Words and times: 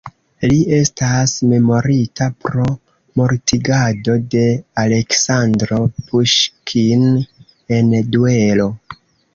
Li 0.51 0.55
estas 0.75 1.33
memorita 1.49 2.29
pro 2.45 2.65
mortigado 3.21 4.17
de 4.37 4.43
Aleksandro 4.85 5.81
Puŝkin 6.09 7.09
en 7.79 7.97
duelo. 8.17 8.69